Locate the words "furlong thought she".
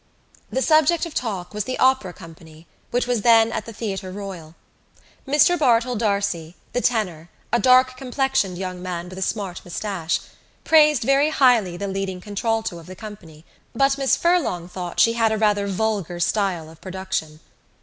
14.17-15.13